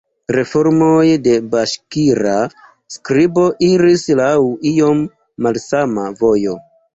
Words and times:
Reformoj 0.35 1.01
de 1.27 1.35
baŝkira 1.51 2.37
skribo 2.95 3.43
iris 3.69 4.07
laŭ 4.21 4.31
iom 4.71 5.05
malsama 5.49 6.09
vojo. 6.25 6.57